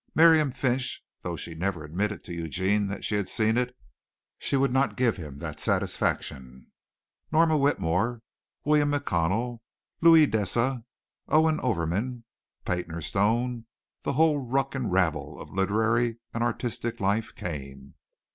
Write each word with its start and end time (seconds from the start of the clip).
Miriam 0.15 0.49
Finch 0.49 1.03
(though 1.21 1.35
she 1.35 1.53
never 1.53 1.83
admitted 1.83 2.23
to 2.23 2.33
Eugene 2.33 2.87
that 2.87 3.05
she 3.05 3.13
had 3.13 3.29
seen 3.29 3.55
it 3.55 3.77
she 4.39 4.55
would 4.57 4.73
not 4.73 4.95
give 4.97 5.17
him 5.17 5.37
that 5.37 5.59
satisfaction) 5.59 6.71
Norma 7.31 7.55
Whitmore, 7.55 8.23
William 8.65 8.91
McConnell, 8.93 9.59
Louis 10.01 10.25
Deesa, 10.25 10.83
Owen 11.27 11.59
Overman, 11.59 12.23
Paynter 12.65 12.99
Stone, 12.99 13.67
the 14.01 14.13
whole 14.13 14.39
ruck 14.39 14.73
and 14.73 14.91
rabble 14.91 15.39
of 15.39 15.51
literary 15.53 16.17
and 16.33 16.43
artistic 16.43 16.99
life, 16.99 17.35
came. 17.35 17.93